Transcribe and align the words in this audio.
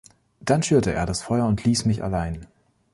Dann 0.39 0.63
schürte 0.63 0.93
er 0.93 1.05
das 1.05 1.21
Feuer 1.21 1.45
und 1.45 1.63
ließ 1.63 1.85
mich 1.85 2.03
allein. 2.03 2.47